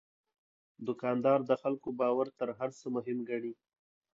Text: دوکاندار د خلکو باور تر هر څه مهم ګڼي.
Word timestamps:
دوکاندار 0.87 1.39
د 1.49 1.51
خلکو 1.61 1.89
باور 1.99 2.27
تر 2.39 2.49
هر 2.59 2.69
څه 2.79 2.85
مهم 2.95 3.17
ګڼي. 3.29 3.53